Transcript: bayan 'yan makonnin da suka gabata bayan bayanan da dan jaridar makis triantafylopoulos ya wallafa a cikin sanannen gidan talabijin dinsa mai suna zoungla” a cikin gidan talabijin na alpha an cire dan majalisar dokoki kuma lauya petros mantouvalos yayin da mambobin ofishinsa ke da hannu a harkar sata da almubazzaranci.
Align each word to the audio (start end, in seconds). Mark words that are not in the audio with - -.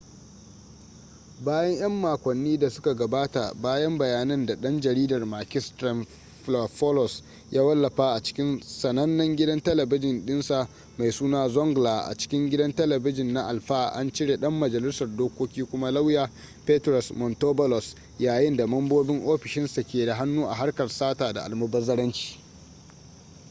bayan 1.45 1.73
'yan 1.79 1.91
makonnin 1.91 2.59
da 2.59 2.69
suka 2.69 2.91
gabata 2.95 3.53
bayan 3.63 3.97
bayanan 3.99 4.45
da 4.47 4.55
dan 4.63 4.81
jaridar 4.81 5.23
makis 5.25 5.71
triantafylopoulos 5.77 7.23
ya 7.51 7.63
wallafa 7.63 8.13
a 8.13 8.19
cikin 8.23 8.61
sanannen 8.61 9.35
gidan 9.35 9.59
talabijin 9.61 10.25
dinsa 10.27 10.67
mai 10.97 11.11
suna 11.11 11.49
zoungla” 11.49 12.01
a 12.09 12.15
cikin 12.17 12.49
gidan 12.49 12.71
talabijin 12.75 13.33
na 13.33 13.47
alpha 13.47 13.89
an 13.93 14.11
cire 14.13 14.37
dan 14.37 14.53
majalisar 14.53 15.07
dokoki 15.17 15.63
kuma 15.65 15.91
lauya 15.91 16.29
petros 16.65 17.11
mantouvalos 17.11 17.95
yayin 18.19 18.57
da 18.57 18.67
mambobin 18.67 19.21
ofishinsa 19.25 19.83
ke 19.83 20.05
da 20.05 20.15
hannu 20.15 20.47
a 20.49 20.53
harkar 20.53 20.89
sata 20.89 21.33
da 21.33 21.43
almubazzaranci. 21.43 22.39